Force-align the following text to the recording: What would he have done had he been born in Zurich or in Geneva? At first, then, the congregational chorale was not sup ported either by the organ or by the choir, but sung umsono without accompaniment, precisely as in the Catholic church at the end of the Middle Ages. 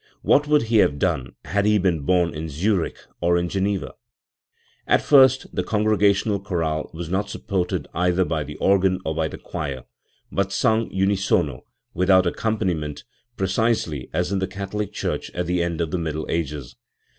What 0.23 0.47
would 0.47 0.63
he 0.63 0.77
have 0.77 0.97
done 0.97 1.35
had 1.45 1.63
he 1.67 1.77
been 1.77 1.99
born 1.99 2.33
in 2.33 2.49
Zurich 2.49 2.97
or 3.19 3.37
in 3.37 3.49
Geneva? 3.49 3.93
At 4.87 5.03
first, 5.03 5.43
then, 5.43 5.51
the 5.53 5.63
congregational 5.63 6.39
chorale 6.39 6.89
was 6.91 7.07
not 7.07 7.29
sup 7.29 7.45
ported 7.45 7.85
either 7.93 8.25
by 8.25 8.43
the 8.43 8.55
organ 8.55 8.99
or 9.05 9.13
by 9.13 9.27
the 9.27 9.37
choir, 9.37 9.83
but 10.31 10.51
sung 10.51 10.89
umsono 10.89 11.65
without 11.93 12.25
accompaniment, 12.25 13.03
precisely 13.37 14.09
as 14.11 14.31
in 14.31 14.39
the 14.39 14.47
Catholic 14.47 14.91
church 14.91 15.29
at 15.35 15.45
the 15.45 15.61
end 15.61 15.79
of 15.81 15.91
the 15.91 15.99
Middle 15.99 16.25
Ages. 16.29 16.77